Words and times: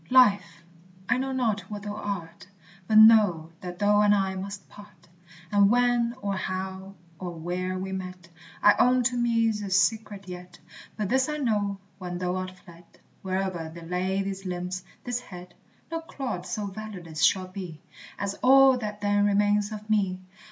Life! 0.09 0.63
I 1.07 1.19
know 1.19 1.31
not 1.31 1.69
what 1.69 1.83
thou 1.83 1.93
art, 1.93 2.47
But 2.87 2.97
know 2.97 3.51
that 3.61 3.77
thou 3.77 4.01
and 4.01 4.15
I 4.15 4.33
must 4.33 4.67
part; 4.67 5.07
And 5.51 5.69
when, 5.69 6.15
or 6.23 6.35
how, 6.35 6.95
or 7.19 7.33
where 7.33 7.77
we 7.77 7.91
met 7.91 8.27
I 8.63 8.73
own 8.79 9.03
to 9.03 9.15
me's 9.15 9.61
a 9.61 9.69
secret 9.69 10.27
yet. 10.27 10.57
But 10.97 11.09
this 11.09 11.29
I 11.29 11.37
know, 11.37 11.77
when 11.99 12.17
thou 12.17 12.35
art 12.35 12.49
fled, 12.49 12.85
Where'er 13.21 13.69
they 13.69 13.81
lay 13.81 14.23
these 14.23 14.43
limbs, 14.43 14.83
this 15.03 15.19
head, 15.19 15.53
No 15.91 16.01
clod 16.01 16.47
so 16.47 16.65
valueless 16.65 17.21
shall 17.21 17.49
be, 17.49 17.79
As 18.17 18.33
all 18.41 18.79
that 18.79 19.01
then 19.01 19.23
remains 19.27 19.71
of 19.71 19.87
me. 19.87 20.19